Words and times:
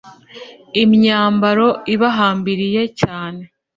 imyambaro 0.83 1.67
ibahambiriye 1.93 2.81
cyane… 3.01 3.43